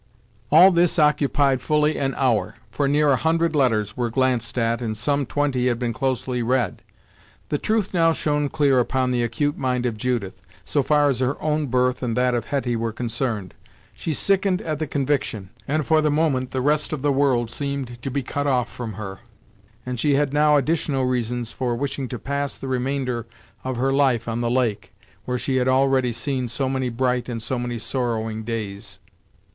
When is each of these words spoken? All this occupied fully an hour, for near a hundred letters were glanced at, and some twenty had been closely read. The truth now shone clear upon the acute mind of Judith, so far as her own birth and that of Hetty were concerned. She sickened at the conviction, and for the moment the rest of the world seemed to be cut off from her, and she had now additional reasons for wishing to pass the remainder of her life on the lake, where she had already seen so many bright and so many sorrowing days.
All 0.51 0.71
this 0.71 0.97
occupied 0.97 1.61
fully 1.61 1.95
an 1.99 2.15
hour, 2.17 2.55
for 2.71 2.87
near 2.87 3.11
a 3.11 3.15
hundred 3.17 3.55
letters 3.55 3.95
were 3.95 4.09
glanced 4.09 4.57
at, 4.57 4.81
and 4.81 4.97
some 4.97 5.27
twenty 5.27 5.67
had 5.67 5.77
been 5.77 5.93
closely 5.93 6.41
read. 6.41 6.81
The 7.49 7.59
truth 7.59 7.93
now 7.93 8.11
shone 8.11 8.49
clear 8.49 8.79
upon 8.79 9.11
the 9.11 9.21
acute 9.21 9.59
mind 9.59 9.85
of 9.85 9.97
Judith, 9.97 10.41
so 10.65 10.81
far 10.81 11.07
as 11.09 11.19
her 11.19 11.39
own 11.39 11.67
birth 11.67 12.01
and 12.01 12.17
that 12.17 12.33
of 12.33 12.45
Hetty 12.45 12.75
were 12.75 12.91
concerned. 12.91 13.53
She 13.93 14.11
sickened 14.11 14.59
at 14.63 14.79
the 14.79 14.87
conviction, 14.87 15.51
and 15.67 15.85
for 15.85 16.01
the 16.01 16.09
moment 16.09 16.49
the 16.49 16.61
rest 16.61 16.93
of 16.93 17.03
the 17.03 17.11
world 17.11 17.51
seemed 17.51 18.01
to 18.01 18.09
be 18.09 18.23
cut 18.23 18.47
off 18.47 18.71
from 18.71 18.93
her, 18.93 19.19
and 19.85 19.99
she 19.99 20.15
had 20.15 20.33
now 20.33 20.55
additional 20.55 21.05
reasons 21.05 21.51
for 21.51 21.75
wishing 21.75 22.07
to 22.07 22.17
pass 22.17 22.57
the 22.57 22.67
remainder 22.67 23.27
of 23.63 23.77
her 23.77 23.93
life 23.93 24.27
on 24.27 24.41
the 24.41 24.49
lake, 24.49 24.95
where 25.25 25.37
she 25.37 25.57
had 25.57 25.67
already 25.67 26.11
seen 26.11 26.47
so 26.47 26.67
many 26.67 26.89
bright 26.89 27.29
and 27.29 27.43
so 27.43 27.59
many 27.59 27.77
sorrowing 27.77 28.41
days. 28.41 28.97